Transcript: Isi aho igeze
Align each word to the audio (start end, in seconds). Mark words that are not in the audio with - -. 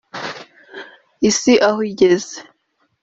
Isi 1.29 1.53
aho 1.67 1.79
igeze 1.91 2.35